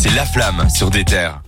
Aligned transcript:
c'est 0.00 0.14
La 0.14 0.24
Flamme 0.24 0.66
sur 0.70 0.88
des 0.88 1.04
terres. 1.04 1.42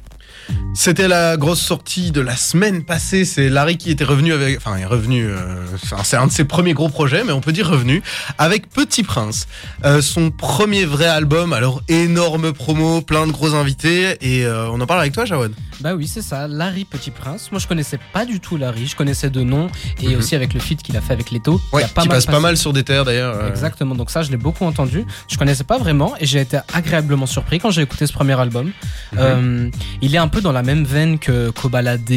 C'était 0.74 1.08
la 1.08 1.38
grosse 1.38 1.60
sortie 1.60 2.12
de 2.12 2.20
la 2.20 2.36
semaine 2.36 2.84
passée. 2.84 3.24
C'est 3.24 3.48
Larry 3.48 3.78
qui 3.78 3.90
était 3.90 4.04
revenu 4.04 4.34
avec. 4.34 4.58
Enfin, 4.58 4.76
est 4.76 4.84
revenu. 4.84 5.24
euh, 5.24 5.64
c'est 6.04 6.16
un 6.16 6.26
de 6.26 6.32
ses 6.32 6.44
premiers 6.44 6.74
gros 6.74 6.90
projets, 6.90 7.24
mais 7.24 7.32
on 7.32 7.40
peut 7.40 7.52
dire 7.52 7.66
revenu. 7.66 8.02
Avec 8.36 8.68
Petit 8.68 9.04
Prince. 9.04 9.48
Euh, 9.86 10.02
son 10.02 10.30
premier 10.30 10.84
vrai 10.84 11.06
album. 11.06 11.54
Alors, 11.54 11.80
énorme 11.88 12.52
promo, 12.52 13.00
plein 13.00 13.26
de 13.26 13.32
gros 13.32 13.54
invités. 13.54 14.18
Et 14.20 14.44
euh, 14.44 14.68
on 14.68 14.82
en 14.82 14.86
parle 14.86 15.00
avec 15.00 15.14
toi, 15.14 15.24
Jawad? 15.24 15.52
Bah 15.82 15.94
oui, 15.94 16.06
c'est 16.06 16.22
ça, 16.22 16.46
Larry 16.46 16.84
Petit 16.84 17.10
Prince. 17.10 17.50
Moi, 17.50 17.58
je 17.58 17.66
connaissais 17.66 17.98
pas 18.12 18.24
du 18.24 18.38
tout 18.38 18.56
Larry, 18.56 18.86
je 18.86 18.94
connaissais 18.94 19.30
de 19.30 19.42
nom 19.42 19.68
et 20.00 20.08
Mhm. 20.10 20.16
aussi 20.18 20.36
avec 20.36 20.54
le 20.54 20.60
feat 20.60 20.80
qu'il 20.82 20.96
a 20.96 21.00
fait 21.00 21.12
avec 21.12 21.30
Leto. 21.32 21.60
Ouais, 21.72 21.82
a 21.82 21.88
pas 21.88 22.02
qui 22.02 22.08
mal 22.08 22.16
passe 22.18 22.26
pas 22.26 22.38
mal 22.40 22.56
sur 22.56 22.72
des 22.72 22.84
terres 22.84 23.04
d'ailleurs. 23.04 23.34
euh. 23.36 23.48
Exactement, 23.48 23.94
donc 23.96 24.10
ça, 24.10 24.22
je 24.22 24.30
l'ai 24.30 24.36
beaucoup 24.36 24.64
entendu. 24.64 25.04
Je 25.28 25.36
connaissais 25.36 25.64
pas 25.64 25.78
vraiment 25.78 26.14
et 26.20 26.26
j'ai 26.26 26.40
été 26.40 26.58
agréablement 26.72 27.26
surpris 27.26 27.58
quand 27.58 27.70
j'ai 27.72 27.82
écouté 27.82 28.06
ce 28.06 28.12
premier 28.12 28.38
album. 28.38 28.66
Mhm. 28.66 29.18
Euh, 29.18 29.70
il 30.02 30.14
est 30.14 30.18
un 30.18 30.28
peu 30.28 30.40
dans 30.40 30.52
la 30.52 30.62
même 30.62 30.84
veine 30.84 31.18
que 31.18 31.50
Kobalade, 31.50 32.08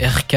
RK, 0.00 0.36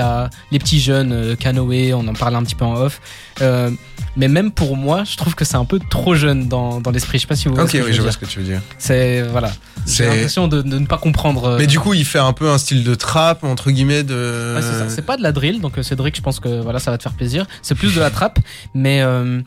les 0.52 0.60
petits 0.60 0.80
jeunes, 0.82 1.14
euh, 1.14 1.36
Kanoé, 1.36 1.94
on 1.94 2.05
en 2.08 2.14
parlait 2.14 2.36
un 2.38 2.44
petit 2.44 2.55
peu 2.55 2.66
en 2.66 2.76
off. 2.76 3.00
Euh, 3.42 3.72
mais 4.18 4.28
même 4.28 4.52
pour 4.52 4.78
moi, 4.78 5.04
je 5.04 5.18
trouve 5.18 5.36
que 5.36 5.44
c'est 5.46 5.55
un 5.58 5.66
peu 5.66 5.80
trop 5.90 6.16
jeune 6.16 6.48
dans, 6.48 6.80
dans 6.82 6.92
l'esprit. 6.92 7.18
Je 7.18 7.22
sais 7.24 7.28
pas 7.28 7.36
si 7.36 7.48
vous 7.48 7.55
voyez 7.55 7.66
Ok, 7.68 7.72
ce 7.74 7.78
que 7.78 7.84
oui, 7.84 7.94
je 7.94 8.02
vois 8.02 8.10
dire. 8.10 8.14
ce 8.14 8.18
que 8.18 8.26
tu 8.26 8.40
veux 8.40 8.46
dire. 8.46 8.62
C'est 8.78 9.22
voilà. 9.24 9.52
J'ai 9.86 9.94
C'est- 9.94 10.08
l'impression 10.08 10.48
de, 10.48 10.62
de 10.62 10.80
ne 10.80 10.86
pas 10.86 10.98
comprendre. 10.98 11.46
euh, 11.46 11.58
Mais 11.60 11.68
du 11.68 11.80
coup, 11.80 11.94
il 11.94 12.05
fait 12.05 12.20
un 12.20 12.34
peu 12.34 12.50
un 12.50 12.58
style 12.58 12.84
de 12.84 12.96
trap, 12.96 13.44
entre 13.44 13.72
guillemets, 13.72 14.04
de. 14.04 14.54
Ouais, 14.55 14.62
c'est 14.62 14.74
ça. 14.80 14.90
C'est 14.90 15.02
pas 15.05 15.18
de 15.18 15.22
la 15.24 15.32
drill, 15.32 15.62
donc 15.62 15.78
euh, 15.78 15.84
Cédric, 15.84 16.16
je 16.16 16.22
pense 16.22 16.40
que 16.40 16.62
voilà, 16.62 16.80
ça 16.80 16.91
va 16.91 16.98
te 16.98 17.04
faire 17.04 17.14
plaisir. 17.14 17.46
C'est 17.62 17.76
plus 17.76 17.94
de 17.96 18.00
la 18.00 18.10
trappe, 18.10 18.40
mais 18.74 19.02
euh, 19.02 19.41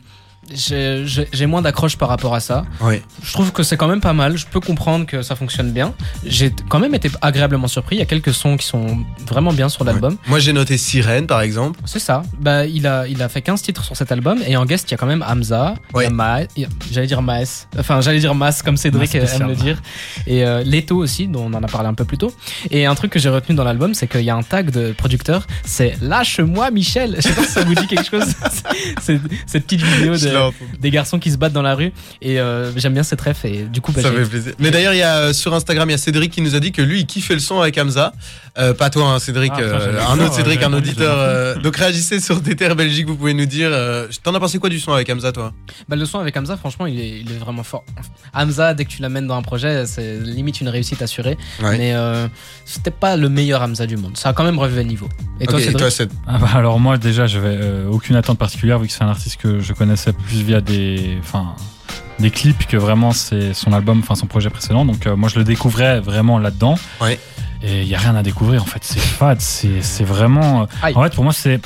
j'ai 0.53 1.45
moins 1.45 1.61
d'accroche 1.61 1.97
par 1.97 2.09
rapport 2.09 2.33
à 2.35 2.39
ça. 2.39 2.65
Ouais. 2.81 3.01
Je 3.23 3.31
trouve 3.33 3.51
que 3.51 3.63
c'est 3.63 3.77
quand 3.77 3.87
même 3.87 4.01
pas 4.01 4.13
mal. 4.13 4.37
Je 4.37 4.45
peux 4.45 4.59
comprendre 4.59 5.05
que 5.05 5.21
ça 5.21 5.35
fonctionne 5.35 5.71
bien. 5.71 5.93
J'ai 6.25 6.53
quand 6.69 6.79
même 6.79 6.95
été 6.95 7.09
agréablement 7.21 7.67
surpris. 7.67 7.95
Il 7.97 7.99
y 7.99 8.03
a 8.03 8.05
quelques 8.05 8.33
sons 8.33 8.57
qui 8.57 8.65
sont 8.65 9.03
vraiment 9.27 9.53
bien 9.53 9.69
sur 9.69 9.83
l'album. 9.83 10.17
Moi, 10.27 10.39
j'ai 10.39 10.53
noté 10.53 10.77
Sirène, 10.77 11.27
par 11.27 11.41
exemple. 11.41 11.79
C'est 11.85 11.99
ça. 11.99 12.23
Bah, 12.39 12.65
il 12.65 12.87
a, 12.87 13.07
il 13.07 13.21
a 13.21 13.29
fait 13.29 13.41
15 13.41 13.61
titres 13.61 13.83
sur 13.83 13.95
cet 13.95 14.11
album 14.11 14.39
et 14.45 14.57
en 14.57 14.65
guest, 14.65 14.89
il 14.89 14.91
y 14.91 14.95
a 14.95 14.97
quand 14.97 15.05
même 15.07 15.23
Hamza, 15.27 15.75
a- 15.95 16.41
j'allais 16.91 17.07
dire 17.07 17.21
Maes, 17.21 17.67
enfin 17.77 18.01
j'allais 18.01 18.19
dire 18.19 18.35
Mas 18.35 18.61
comme 18.61 18.77
Cédric 18.77 19.13
Mas 19.15 19.33
aime 19.33 19.47
le 19.47 19.55
dire, 19.55 19.81
et 20.27 20.45
euh, 20.45 20.63
Leto 20.63 20.95
aussi, 20.97 21.27
dont 21.27 21.45
on 21.45 21.53
en 21.53 21.63
a 21.63 21.67
parlé 21.67 21.87
un 21.87 21.93
peu 21.93 22.05
plus 22.05 22.17
tôt. 22.17 22.31
Et 22.71 22.85
un 22.85 22.95
truc 22.95 23.11
que 23.11 23.19
j'ai 23.19 23.29
retenu 23.29 23.55
dans 23.55 23.63
l'album, 23.63 23.93
c'est 23.93 24.07
qu'il 24.07 24.21
y 24.21 24.29
a 24.29 24.35
un 24.35 24.43
tag 24.43 24.71
de 24.71 24.91
producteur, 24.91 25.45
c'est 25.63 25.97
Lâche-moi 26.01 26.71
Michel. 26.71 27.15
Je 27.17 27.21
sais 27.21 27.33
pas 27.33 27.43
si 27.43 27.51
ça 27.51 27.63
vous 27.63 27.75
dit 27.75 27.87
quelque 27.87 28.09
chose. 28.09 28.33
cette 29.01 29.63
petite 29.65 29.81
vidéo 29.81 30.13
de, 30.13 30.17
entendu. 30.47 30.77
des 30.79 30.91
garçons 30.91 31.19
qui 31.19 31.31
se 31.31 31.37
battent 31.37 31.53
dans 31.53 31.61
la 31.61 31.75
rue 31.75 31.91
et 32.21 32.39
euh, 32.39 32.71
j'aime 32.77 32.93
bien 32.93 33.03
cette 33.03 33.21
ref 33.21 33.45
et 33.45 33.63
du 33.63 33.81
coup 33.81 33.91
bah, 33.91 34.01
Ça 34.01 34.11
fait 34.11 34.23
plaisir. 34.25 34.53
Mais 34.59 34.71
d'ailleurs, 34.71 34.93
il 34.93 34.99
y 34.99 35.03
a 35.03 35.17
euh, 35.17 35.33
sur 35.33 35.53
Instagram, 35.53 35.87
il 35.89 35.93
y 35.93 35.95
a 35.95 35.97
Cédric 35.97 36.31
qui 36.31 36.41
nous 36.41 36.55
a 36.55 36.59
dit 36.59 36.71
que 36.71 36.81
lui, 36.81 36.99
il 37.01 37.05
kiffait 37.05 37.33
le 37.33 37.39
son 37.39 37.59
avec 37.61 37.77
Hamza. 37.77 38.13
Euh, 38.57 38.73
pas 38.73 38.89
toi, 38.89 39.05
hein, 39.11 39.19
Cédric, 39.19 39.51
Ah, 39.55 39.59
euh, 39.61 40.01
un 40.09 40.19
autre 40.19 40.33
Cédric, 40.33 40.61
un 40.63 40.73
auditeur. 40.73 41.15
euh, 41.17 41.55
donc 41.55 41.75
réagissez 41.77 42.19
sur 42.19 42.41
DTR 42.41 42.75
Belgique, 42.75 43.07
vous 43.07 43.15
pouvez 43.15 43.33
nous 43.33 43.45
dire. 43.45 43.69
euh, 43.71 44.07
T'en 44.23 44.33
as 44.35 44.39
pensé 44.39 44.59
quoi 44.59 44.69
du 44.69 44.79
son 44.79 44.91
avec 44.91 45.09
Hamza, 45.09 45.31
toi? 45.31 45.53
Bah, 45.87 45.95
le 45.95 46.05
son 46.05 46.19
avec 46.19 46.35
Hamza, 46.35 46.57
franchement, 46.57 46.85
il 46.85 46.99
est, 46.99 47.19
il 47.21 47.31
est 47.31 47.37
vraiment 47.37 47.63
fort. 47.63 47.83
Hamza, 48.33 48.73
dès 48.73 48.85
que 48.85 48.89
tu 48.89 49.01
l'amènes 49.01 49.27
dans 49.27 49.35
un 49.35 49.41
projet, 49.41 49.85
c'est 49.85 50.19
limite 50.19 50.61
une 50.61 50.69
réussite 50.69 51.01
assurée. 51.01 51.37
Ouais. 51.61 51.77
Mais 51.77 51.93
euh, 51.95 52.27
c'était 52.65 52.91
pas 52.91 53.15
le 53.15 53.29
meilleur 53.29 53.61
Hamza 53.61 53.85
du 53.87 53.97
monde. 53.97 54.17
Ça 54.17 54.29
a 54.29 54.33
quand 54.33 54.43
même 54.43 54.59
relevé 54.59 54.83
le 54.83 54.89
niveau. 54.89 55.07
Et 55.39 55.45
toi, 55.45 55.55
Ok, 55.55 55.59
Cédric? 55.61 55.77
toi, 55.77 55.91
c'est- 55.91 56.09
Ah 56.27 56.37
bah 56.37 56.49
alors 56.53 56.79
moi 56.79 56.97
déjà 56.97 57.27
je 57.27 57.39
vais 57.39 57.57
euh, 57.61 57.87
aucune 57.89 58.15
attente 58.15 58.37
particulière 58.37 58.77
vu 58.79 58.87
que 58.87 58.93
c'est 58.93 59.03
un 59.03 59.09
artiste 59.09 59.37
que 59.37 59.59
je 59.59 59.73
connaissais 59.73 60.11
plus 60.29 60.43
via 60.43 60.61
des 60.61 61.17
enfin 61.19 61.55
des 62.19 62.29
clips 62.31 62.67
que 62.67 62.77
vraiment 62.77 63.11
c'est 63.11 63.53
son 63.53 63.73
album 63.73 63.99
enfin 64.03 64.13
son 64.15 64.27
projet 64.27 64.49
précédent 64.49 64.85
donc 64.85 65.07
euh, 65.07 65.15
moi 65.15 65.27
je 65.29 65.39
le 65.39 65.43
découvrais 65.45 65.99
vraiment 66.01 66.37
là-dedans 66.37 66.75
Ouais. 67.01 67.17
et 67.63 67.81
il 67.81 67.87
y 67.87 67.95
a 67.95 67.99
rien 67.99 68.15
à 68.15 68.23
découvrir 68.23 68.61
en 68.61 68.65
fait 68.65 68.83
c'est 68.83 68.99
fade 68.99 69.41
c'est 69.41 70.03
vraiment 70.03 70.67
Aïe. 70.83 70.93
en 70.95 71.01
fait 71.03 71.13
pour 71.15 71.23
moi 71.23 71.33
c'est 71.33 71.59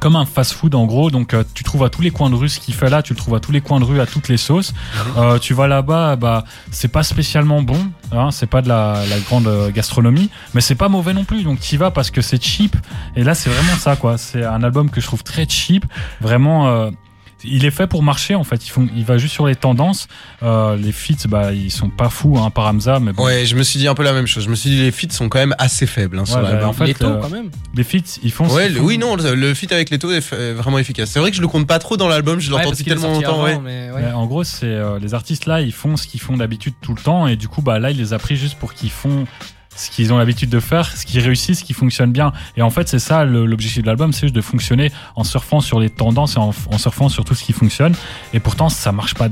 comme 0.00 0.16
un 0.16 0.26
fast-food 0.26 0.74
en 0.74 0.84
gros, 0.84 1.10
donc 1.10 1.32
euh, 1.32 1.42
tu 1.54 1.64
trouves 1.64 1.82
à 1.84 1.88
tous 1.88 2.02
les 2.02 2.10
coins 2.10 2.28
de 2.28 2.34
rue 2.34 2.50
ce 2.50 2.60
qu'il 2.60 2.74
fait 2.74 2.90
là, 2.90 3.02
tu 3.02 3.14
le 3.14 3.18
trouves 3.18 3.34
à 3.34 3.40
tous 3.40 3.50
les 3.52 3.62
coins 3.62 3.80
de 3.80 3.84
rue, 3.84 3.98
à 3.98 4.04
toutes 4.06 4.28
les 4.28 4.36
sauces. 4.36 4.74
Euh, 5.16 5.38
tu 5.38 5.54
vas 5.54 5.68
là-bas, 5.68 6.16
bah 6.16 6.44
c'est 6.70 6.88
pas 6.88 7.02
spécialement 7.02 7.62
bon, 7.62 7.78
hein, 8.12 8.30
c'est 8.30 8.46
pas 8.46 8.60
de 8.60 8.68
la, 8.68 9.00
la 9.08 9.18
grande 9.20 9.48
gastronomie, 9.74 10.28
mais 10.52 10.60
c'est 10.60 10.74
pas 10.74 10.90
mauvais 10.90 11.14
non 11.14 11.24
plus. 11.24 11.44
Donc 11.44 11.60
tu 11.60 11.76
y 11.76 11.78
vas 11.78 11.90
parce 11.90 12.10
que 12.10 12.20
c'est 12.20 12.42
cheap. 12.42 12.76
Et 13.16 13.24
là 13.24 13.34
c'est 13.34 13.48
vraiment 13.48 13.76
ça 13.78 13.96
quoi. 13.96 14.18
C'est 14.18 14.44
un 14.44 14.62
album 14.62 14.90
que 14.90 15.00
je 15.00 15.06
trouve 15.06 15.22
très 15.22 15.48
cheap, 15.48 15.86
vraiment. 16.20 16.90
Il 17.44 17.64
est 17.64 17.70
fait 17.70 17.86
pour 17.86 18.02
marcher 18.02 18.34
en 18.34 18.44
fait. 18.44 18.66
Il, 18.66 18.70
font, 18.70 18.88
il 18.96 19.04
va 19.04 19.18
juste 19.18 19.34
sur 19.34 19.46
les 19.46 19.54
tendances. 19.54 20.08
Euh, 20.42 20.76
les 20.76 20.92
feats, 20.92 21.28
bah 21.28 21.52
ils 21.52 21.70
sont 21.70 21.90
pas 21.90 22.08
fous 22.08 22.38
hein, 22.38 22.50
par 22.50 22.66
Hamza, 22.66 22.98
mais 23.00 23.12
bon. 23.12 23.24
Ouais, 23.24 23.44
je 23.46 23.56
me 23.56 23.62
suis 23.62 23.78
dit 23.78 23.86
un 23.88 23.94
peu 23.94 24.02
la 24.02 24.12
même 24.12 24.26
chose. 24.26 24.44
Je 24.44 24.50
me 24.50 24.54
suis 24.54 24.70
dit 24.70 24.78
les 24.78 24.90
feats 24.90 25.10
sont 25.12 25.28
quand 25.28 25.38
même 25.38 25.54
assez 25.58 25.86
faibles 25.86 26.18
hein, 26.18 26.24
sur 26.24 26.40
bah, 26.40 26.66
en 26.66 26.72
fait, 26.72 26.86
Les 26.86 26.94
taux, 26.94 27.06
euh, 27.06 27.20
quand 27.20 27.28
même. 27.30 27.50
Les 27.74 27.84
feats, 27.84 28.18
ils 28.22 28.32
font. 28.32 28.48
Ouais, 28.48 28.70
oui, 28.80 28.98
non, 28.98 29.16
le, 29.16 29.34
le 29.34 29.54
feat 29.54 29.70
avec 29.72 29.92
est 29.92 30.02
f- 30.02 30.34
est 30.34 30.52
vraiment 30.52 30.78
efficace. 30.78 31.10
C'est 31.10 31.20
vrai 31.20 31.30
que 31.30 31.36
je 31.36 31.42
le 31.42 31.48
compte 31.48 31.66
pas 31.66 31.78
trop 31.78 31.96
dans 31.96 32.08
l'album, 32.08 32.40
je 32.40 32.50
l'ai 32.50 32.56
Ouais, 32.56 32.62
entendu 32.66 32.84
tellement 32.84 33.12
longtemps. 33.12 33.34
avant, 33.34 33.44
ouais. 33.44 33.58
mais 33.62 33.90
ouais. 33.90 34.02
Mais 34.02 34.12
en 34.12 34.26
gros, 34.26 34.44
c'est 34.44 34.66
euh, 34.66 34.98
les 34.98 35.14
artistes 35.14 35.46
là, 35.46 35.60
ils 35.60 35.72
font 35.72 35.96
ce 35.96 36.06
qu'ils 36.06 36.20
font 36.20 36.36
d'habitude 36.36 36.74
tout 36.80 36.94
le 36.94 37.00
temps, 37.02 37.26
et 37.26 37.36
du 37.36 37.48
coup, 37.48 37.62
bah 37.62 37.78
là, 37.78 37.90
il 37.90 37.98
les 37.98 38.12
a 38.12 38.18
pris 38.18 38.36
juste 38.36 38.58
pour 38.58 38.72
qu'ils 38.74 38.90
font 38.90 39.26
ce 39.76 39.90
qu'ils 39.90 40.12
ont 40.12 40.18
l'habitude 40.18 40.50
de 40.50 40.60
faire, 40.60 40.96
ce 40.96 41.06
qui 41.06 41.20
réussit, 41.20 41.54
ce 41.54 41.64
qui 41.64 41.72
fonctionne 41.72 42.12
bien. 42.12 42.32
Et 42.56 42.62
en 42.62 42.70
fait, 42.70 42.88
c'est 42.88 42.98
ça 42.98 43.24
l'objectif 43.24 43.82
de 43.82 43.86
l'album, 43.86 44.12
c'est 44.12 44.22
juste 44.22 44.34
de 44.34 44.40
fonctionner 44.40 44.90
en 45.14 45.24
surfant 45.24 45.60
sur 45.60 45.80
les 45.80 45.90
tendances 45.90 46.36
et 46.36 46.38
en, 46.38 46.52
en 46.70 46.78
surfant 46.78 47.08
sur 47.08 47.24
tout 47.24 47.34
ce 47.34 47.44
qui 47.44 47.52
fonctionne. 47.52 47.94
Et 48.32 48.40
pourtant, 48.40 48.68
ça 48.68 48.92
marche 48.92 49.14
pas 49.14 49.28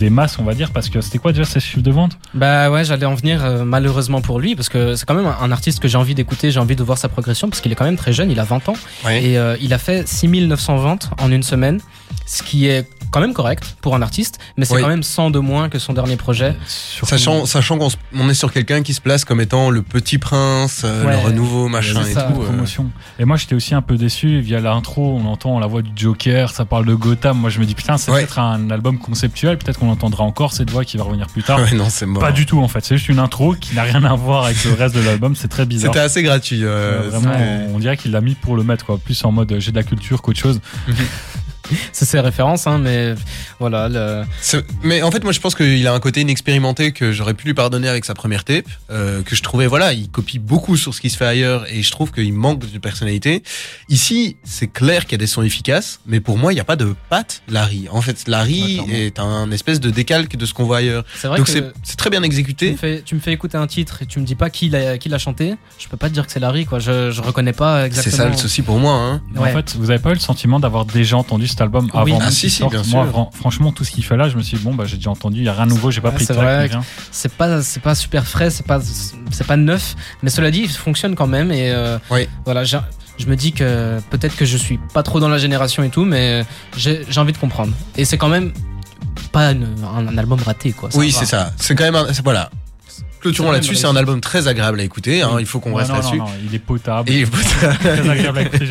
des 0.00 0.10
masses, 0.10 0.38
on 0.38 0.44
va 0.44 0.54
dire, 0.54 0.70
parce 0.70 0.88
que 0.88 1.00
c'était 1.00 1.18
quoi 1.18 1.32
déjà 1.32 1.44
ces 1.44 1.60
chiffres 1.60 1.82
de 1.82 1.90
vente? 1.90 2.18
Bah 2.34 2.70
ouais, 2.70 2.84
j'allais 2.84 3.06
en 3.06 3.14
venir 3.14 3.44
euh, 3.44 3.64
malheureusement 3.64 4.20
pour 4.20 4.40
lui, 4.40 4.56
parce 4.56 4.68
que 4.68 4.96
c'est 4.96 5.04
quand 5.04 5.14
même 5.14 5.26
un, 5.40 5.52
artiste 5.52 5.80
que 5.80 5.88
j'ai 5.88 5.98
envie 5.98 6.14
d'écouter, 6.14 6.50
j'ai 6.50 6.60
envie 6.60 6.76
de 6.76 6.82
voir 6.82 6.98
sa 6.98 7.08
progression, 7.08 7.48
parce 7.48 7.60
qu'il 7.60 7.70
est 7.70 7.74
quand 7.74 7.84
même 7.84 7.96
très 7.96 8.12
jeune, 8.12 8.30
il 8.30 8.40
a 8.40 8.44
20 8.44 8.68
ans, 8.68 8.76
et 9.10 9.38
euh, 9.38 9.56
il 9.60 9.74
a 9.74 9.78
fait 9.78 10.08
6900 10.08 10.76
ventes 10.76 11.10
en 11.18 11.30
une 11.30 11.42
semaine, 11.42 11.80
ce 12.26 12.42
qui 12.42 12.66
est 12.66 12.88
quand 13.10 13.20
même 13.20 13.32
correct 13.34 13.76
pour 13.80 13.94
un 13.94 14.02
artiste, 14.02 14.38
mais 14.56 14.64
c'est 14.64 14.74
Oui. 14.74 14.82
quand 14.82 14.88
même 14.88 15.02
100 15.02 15.30
de 15.30 15.38
moins 15.38 15.68
que 15.68 15.78
son 15.78 15.92
dernier 15.92 16.16
projet. 16.16 16.54
Surtout- 16.66 17.06
Sachant, 17.10 17.46
sachant 17.46 17.78
qu'on 17.78 18.28
est 18.28 18.34
sur 18.34 18.52
quelqu'un 18.52 18.82
qui 18.82 18.94
se 18.94 19.00
place 19.00 19.24
comme 19.24 19.40
étant 19.40 19.70
le 19.70 19.82
petit 19.82 20.18
prince, 20.18 20.82
euh, 20.84 21.04
Ouais. 21.04 21.12
le 21.12 21.18
renouveau, 21.18 21.68
machin 21.68 22.02
et 22.04 22.12
ça, 22.12 22.22
tout. 22.22 22.40
euh. 22.40 22.44
promotion. 22.46 22.90
Et 23.18 23.24
moi, 23.24 23.36
j'étais 23.36 23.54
aussi 23.54 23.74
un 23.74 23.82
peu 23.82 23.96
déçu 23.96 24.40
via 24.40 24.60
l'intro. 24.60 25.18
On 25.22 25.26
entend 25.26 25.58
la 25.58 25.66
voix 25.66 25.82
du 25.82 25.90
Joker, 25.96 26.50
ça 26.52 26.64
parle 26.64 26.86
de 26.86 26.94
Gotham. 26.94 27.36
Moi, 27.38 27.50
je 27.50 27.58
me 27.60 27.64
dis 27.66 27.74
putain, 27.74 27.96
c'est 27.98 28.10
Ouais. 28.10 28.20
peut-être 28.20 28.38
un 28.38 28.70
album 28.70 28.98
conceptuel. 28.98 29.58
Peut-être 29.58 29.78
qu'on 29.78 29.90
entendra 29.90 30.24
encore 30.24 30.52
cette 30.52 30.70
voix 30.70 30.84
qui 30.84 30.96
va 30.96 31.04
revenir 31.04 31.26
plus 31.26 31.42
tard. 31.42 31.58
Ouais, 31.70 31.74
non, 31.76 31.88
c'est 31.90 32.06
mort. 32.06 32.22
Pas 32.22 32.32
du 32.32 32.46
tout 32.46 32.60
en 32.60 32.68
fait, 32.68 32.84
c'est 32.84 32.96
juste 32.96 33.08
une 33.08 33.18
intro 33.18 33.54
qui 33.54 33.74
n'a 33.74 33.82
rien 33.82 34.02
à 34.04 34.14
voir 34.14 34.44
avec 34.46 34.64
le 34.64 34.72
reste 34.74 34.94
de 34.94 35.00
l'album, 35.00 35.34
c'est 35.36 35.48
très 35.48 35.66
bizarre. 35.66 35.92
C'était 35.92 36.04
assez 36.04 36.22
gratuit. 36.22 36.64
euh, 36.64 37.02
Euh, 37.02 37.08
vraiment, 37.10 37.34
on 37.74 37.78
dirait 37.78 37.96
qu'il 37.96 38.12
l'a 38.12 38.20
mis 38.20 38.34
pour 38.34 38.56
le 38.56 38.62
mettre, 38.62 38.84
quoi. 38.86 38.98
Plus 38.98 39.22
en 39.24 39.32
mode 39.32 39.52
euh, 39.52 39.60
j'ai 39.60 39.70
de 39.72 39.76
la 39.76 39.82
culture 39.82 40.22
qu'autre 40.22 40.38
chose. 40.38 40.60
C'est 41.92 42.04
ses 42.04 42.20
références, 42.20 42.66
hein, 42.66 42.78
mais 42.78 43.14
voilà. 43.58 43.88
Le... 43.88 44.24
C'est- 44.40 44.64
Mais 44.82 45.02
en 45.02 45.10
fait, 45.10 45.22
moi, 45.22 45.32
je 45.32 45.40
pense 45.40 45.54
qu'il 45.54 45.86
a 45.86 45.92
un 45.92 46.00
côté 46.00 46.20
inexpérimenté 46.20 46.92
que 46.92 47.12
j'aurais 47.12 47.34
pu 47.34 47.46
lui 47.46 47.54
pardonner 47.54 47.88
avec 47.88 48.04
sa 48.04 48.14
première 48.14 48.44
tape, 48.44 48.66
euh, 48.90 49.22
que 49.22 49.34
je 49.36 49.42
trouvais, 49.42 49.66
voilà, 49.66 49.92
il 49.92 50.08
copie 50.10 50.38
beaucoup 50.38 50.76
sur 50.76 50.94
ce 50.94 51.00
qui 51.00 51.10
se 51.10 51.16
fait 51.16 51.26
ailleurs 51.26 51.66
et 51.70 51.82
je 51.82 51.90
trouve 51.90 52.12
qu'il 52.12 52.32
manque 52.32 52.70
de 52.70 52.78
personnalité. 52.78 53.42
Ici, 53.88 54.36
c'est 54.44 54.66
clair 54.68 55.04
qu'il 55.04 55.12
y 55.12 55.14
a 55.16 55.18
des 55.18 55.26
sons 55.26 55.42
efficaces, 55.42 56.00
mais 56.06 56.20
pour 56.20 56.38
moi, 56.38 56.52
il 56.52 56.56
n'y 56.56 56.60
a 56.60 56.64
pas 56.64 56.76
de 56.76 56.94
patte 57.08 57.42
Larry. 57.48 57.86
En 57.90 58.00
fait, 58.02 58.26
Larry 58.28 58.80
est 58.90 59.18
un 59.18 59.50
espèce 59.50 59.80
de 59.80 59.90
décalque 59.90 60.36
de 60.36 60.46
ce 60.46 60.54
qu'on 60.54 60.64
voit 60.64 60.78
ailleurs. 60.78 61.04
C'est 61.16 61.28
vrai 61.28 61.38
Donc 61.38 61.46
que 61.46 61.52
c'est 61.52 61.64
c'est 61.82 61.96
très 61.96 62.10
bien 62.10 62.20
tu 62.20 62.22
me, 62.22 62.26
exécuté. 62.26 62.74
fais, 62.76 63.02
tu 63.04 63.14
me 63.14 63.20
fais 63.20 63.32
écouter 63.32 63.56
un 63.56 63.66
titre 63.66 64.02
et 64.02 64.06
tu 64.06 64.20
me 64.20 64.24
dis 64.24 64.34
pas 64.34 64.50
qui 64.50 64.68
l'a 64.68 65.18
chanté, 65.18 65.54
je 65.78 65.88
peux 65.88 65.96
pas 65.96 66.08
te 66.08 66.14
dire 66.14 66.26
que 66.26 66.32
c'est 66.32 66.40
Larry, 66.40 66.66
quoi. 66.66 66.78
Je, 66.78 67.10
je 67.10 67.20
reconnais 67.20 67.52
pas 67.52 67.80
C'est 67.80 67.86
exactement. 67.86 68.16
ça 68.16 68.28
le 68.28 68.36
souci 68.36 68.62
pour 68.62 68.78
moi. 68.78 68.94
Hein. 68.94 69.22
Mais 69.32 69.40
En 69.40 69.44
fait, 69.46 69.74
vous 69.76 69.90
avez 69.90 69.98
pas 70.00 70.10
eu 70.10 70.14
le 70.14 70.18
sentiment 70.20 70.60
d'avoir 70.60 70.84
déjà 70.84 71.16
entendu 71.16 71.46
cet 71.60 71.66
album 71.66 71.88
Oui. 71.92 72.12
avant 72.12 72.22
Ah, 72.26 72.30
si, 72.30 72.48
si, 72.48 72.58
sorte 72.58 72.72
bien 72.72 72.82
Moi, 72.90 73.06
sûr. 73.12 73.30
franchement, 73.34 73.70
tout 73.72 73.84
ce 73.84 73.90
qu'il 73.90 74.02
fait 74.04 74.16
là, 74.16 74.28
je 74.28 74.36
me 74.36 74.42
suis 74.42 74.56
dit, 74.56 74.64
bon, 74.64 74.74
bah, 74.74 74.84
j'ai 74.86 74.96
déjà 74.96 75.10
entendu, 75.10 75.40
il 75.40 75.44
y 75.44 75.48
a 75.48 75.52
rien 75.52 75.66
de 75.66 75.70
nouveau, 75.70 75.90
j'ai 75.90 76.00
pas 76.00 76.10
pris 76.10 76.24
de 76.24 76.28
c'est 76.28 76.34
track, 76.34 76.72
pas 77.36 77.62
c'est 77.62 77.82
pas 77.82 77.94
super 77.94 78.26
frais, 78.26 78.50
c'est 78.50 78.66
pas 78.66 78.80
c'est 79.30 79.46
pas 79.46 79.56
neuf, 79.56 79.94
mais 80.22 80.30
cela 80.30 80.50
dit, 80.50 80.60
il 80.62 80.70
fonctionne 80.70 81.14
quand 81.14 81.26
même 81.26 81.52
et 81.52 81.70
euh, 81.70 81.98
Oui. 82.10 82.28
voilà, 82.44 82.64
j'ai- 82.64 82.78
je 83.18 83.26
me 83.26 83.36
dis 83.36 83.52
que 83.52 84.00
peut-être 84.10 84.36
que 84.36 84.46
je 84.46 84.56
suis 84.56 84.78
pas 84.94 85.02
trop 85.02 85.20
dans 85.20 85.28
la 85.28 85.36
génération 85.38 85.82
et 85.82 85.90
tout, 85.90 86.04
mais 86.06 86.44
j'ai 86.76 87.04
envie 87.18 87.32
de 87.32 87.38
comprendre. 87.38 87.72
Et 87.96 88.04
c'est 88.06 88.16
quand 88.16 88.28
même 88.30 88.52
pas 89.32 89.52
une- 89.52 89.66
un, 89.84 90.08
un 90.08 90.16
album 90.18 90.40
raté, 90.42 90.72
quoi. 90.72 90.88
Oui, 90.94 91.12
c'est 91.12 91.26
ça. 91.26 91.52
C'est 91.58 91.74
quand 91.74 91.84
même 91.84 91.94
un, 91.96 92.06
voilà. 92.24 92.50
Clôturons 93.20 93.48
C'est 93.48 93.52
là-dessus. 93.54 93.74
C'est 93.76 93.86
un 93.86 93.96
album 93.96 94.20
très 94.20 94.48
agréable 94.48 94.80
à 94.80 94.82
écouter. 94.82 95.22
hein, 95.22 95.36
Il 95.38 95.46
faut 95.46 95.60
qu'on 95.60 95.72
Ouais, 95.72 95.82
reste 95.82 95.92
là-dessus. 95.92 96.20
il 96.44 96.54
est 96.54 97.26
potable. 97.26 97.78
Très 97.78 98.08
agréable 98.10 98.38
à 98.38 98.42
écouter. 98.42 98.64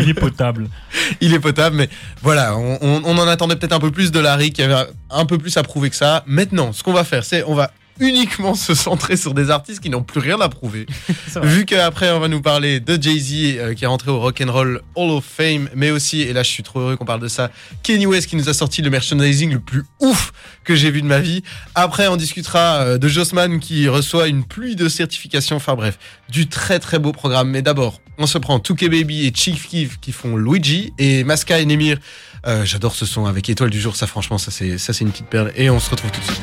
Il 0.00 0.08
est 0.08 0.14
potable. 0.14 0.68
il 1.20 1.34
est 1.34 1.38
potable, 1.40 1.76
mais 1.76 1.88
voilà, 2.22 2.56
on, 2.56 2.78
on- 2.80 3.02
on 3.04 3.18
en 3.18 3.28
attendait 3.28 3.56
peut-être 3.56 3.72
un 3.72 3.80
peu 3.80 3.90
plus 3.90 4.10
de 4.12 4.18
Larry 4.20 4.50
qui 4.52 4.62
avait 4.62 4.86
un 5.10 5.24
peu 5.26 5.38
plus 5.38 5.56
à 5.56 5.62
prouver 5.62 5.90
que 5.90 5.96
ça. 5.96 6.22
Maintenant, 6.26 6.72
ce 6.72 6.82
qu'on 6.82 6.92
va 6.92 7.04
faire, 7.04 7.24
c'est 7.24 7.44
on 7.46 7.54
va 7.54 7.70
uniquement 8.00 8.54
se 8.54 8.74
centrer 8.74 9.16
sur 9.16 9.34
des 9.34 9.50
artistes 9.50 9.80
qui 9.80 9.90
n'ont 9.90 10.02
plus 10.02 10.20
rien 10.20 10.40
à 10.40 10.48
prouver. 10.48 10.86
Vu 11.42 11.64
qu'après 11.64 12.10
on 12.10 12.20
va 12.20 12.28
nous 12.28 12.40
parler 12.42 12.80
de 12.80 13.00
Jay-Z 13.00 13.32
euh, 13.58 13.74
qui 13.74 13.84
est 13.84 13.86
rentré 13.86 14.10
au 14.10 14.18
Rock'n'Roll 14.20 14.80
Hall 14.96 15.10
of 15.10 15.24
Fame, 15.24 15.68
mais 15.74 15.90
aussi, 15.90 16.22
et 16.22 16.32
là 16.32 16.42
je 16.42 16.50
suis 16.50 16.62
trop 16.62 16.80
heureux 16.80 16.96
qu'on 16.96 17.04
parle 17.04 17.20
de 17.20 17.28
ça, 17.28 17.50
Kenny 17.82 18.06
West 18.06 18.28
qui 18.28 18.36
nous 18.36 18.48
a 18.48 18.54
sorti 18.54 18.82
le 18.82 18.90
merchandising 18.90 19.52
le 19.52 19.60
plus 19.60 19.84
ouf 20.00 20.32
que 20.64 20.74
j'ai 20.74 20.90
vu 20.90 21.02
de 21.02 21.06
ma 21.06 21.20
vie. 21.20 21.42
Après 21.74 22.08
on 22.08 22.16
discutera 22.16 22.80
euh, 22.82 22.98
de 22.98 23.08
Jossman 23.08 23.60
qui 23.60 23.88
reçoit 23.88 24.28
une 24.28 24.44
pluie 24.44 24.76
de 24.76 24.88
certifications, 24.88 25.56
enfin 25.56 25.74
bref, 25.74 25.98
du 26.28 26.48
très 26.48 26.78
très 26.78 26.98
beau 26.98 27.12
programme. 27.12 27.50
Mais 27.50 27.62
d'abord, 27.62 28.00
on 28.18 28.26
se 28.26 28.38
prend 28.38 28.58
Touké 28.58 28.88
Baby 28.88 29.26
et 29.26 29.32
Chief 29.34 29.68
Keef 29.68 29.98
qui 30.00 30.12
font 30.12 30.36
Luigi 30.36 30.92
et 30.98 31.24
Maska 31.24 31.58
et 31.60 31.64
Nemir. 31.66 31.98
euh, 32.46 32.64
J'adore 32.64 32.94
ce 32.94 33.06
son 33.06 33.26
avec 33.26 33.48
Étoile 33.48 33.70
du 33.70 33.80
jour, 33.80 33.96
ça 33.96 34.06
franchement 34.06 34.38
ça 34.38 34.50
c'est 34.50 34.78
ça 34.78 34.92
c'est 34.92 35.04
une 35.04 35.10
petite 35.10 35.26
perle 35.26 35.52
et 35.56 35.70
on 35.70 35.80
se 35.80 35.90
retrouve 35.90 36.10
tout 36.10 36.20
de 36.20 36.24
suite. 36.26 36.42